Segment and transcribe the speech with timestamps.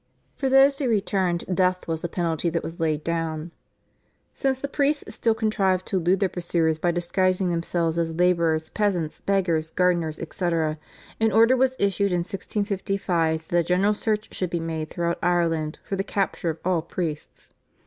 [0.35, 3.51] For those who returned death was the penalty that was laid down.
[4.33, 9.21] Since the priests still contrived to elude their pursuers by disguising themselves as labourers, peasants,
[9.21, 10.79] beggars, gardeners, etc.,
[11.19, 15.77] an order was issued in 1655 that a general search should be made throughout Ireland
[15.83, 17.51] for the capture of all priests.